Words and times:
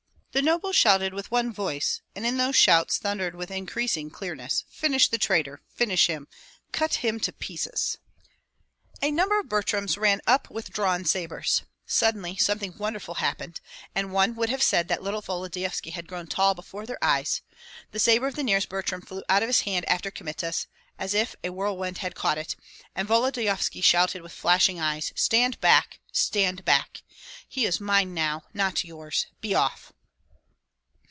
The 0.33 0.41
nobles 0.41 0.77
shouted 0.77 1.13
with 1.13 1.29
one 1.29 1.51
voice, 1.51 1.99
and 2.15 2.25
in 2.25 2.37
those 2.37 2.55
shouts 2.55 2.97
thundered 2.97 3.35
with 3.35 3.51
increasing 3.51 4.09
clearness: 4.09 4.63
"Finish 4.69 5.09
the 5.09 5.17
traitor! 5.17 5.61
finish 5.75 6.07
him! 6.07 6.29
cut 6.71 6.93
him 7.03 7.19
to 7.19 7.33
pieces!" 7.33 7.97
A 9.01 9.11
number 9.11 9.41
of 9.41 9.49
Butryms 9.49 9.97
ran 9.97 10.21
up 10.25 10.49
with 10.49 10.69
drawn 10.71 11.03
sabres. 11.03 11.63
Suddenly 11.85 12.37
something 12.37 12.77
wonderful 12.77 13.15
happened, 13.15 13.59
and 13.93 14.13
one 14.13 14.33
would 14.35 14.47
have 14.49 14.63
said 14.63 14.87
that 14.87 15.03
little 15.03 15.21
Volodyovski 15.21 15.89
had 15.91 16.07
grown 16.07 16.27
tall 16.27 16.55
before 16.55 16.85
their 16.85 17.03
eyes: 17.03 17.41
the 17.91 17.99
sabre 17.99 18.27
of 18.27 18.35
the 18.35 18.43
nearest 18.43 18.69
Butrym 18.69 19.01
flew 19.05 19.23
out 19.27 19.43
of 19.43 19.49
his 19.49 19.61
hand 19.61 19.83
after 19.89 20.11
Kmita's, 20.11 20.65
as 20.97 21.13
if 21.13 21.35
a 21.43 21.49
whirlwind 21.49 21.97
had 21.97 22.15
caught 22.15 22.37
it, 22.37 22.55
and 22.95 23.05
Volodyovski 23.05 23.81
shouted 23.83 24.21
with 24.21 24.31
flashing 24.31 24.79
eyes, 24.79 25.11
"Stand 25.13 25.59
back, 25.59 25.99
stand 26.13 26.63
back! 26.63 27.03
He 27.49 27.65
is 27.65 27.81
mine 27.81 28.13
now, 28.13 28.43
not 28.53 28.85
yours! 28.85 29.27
Be 29.41 29.53
off!" 29.53 29.91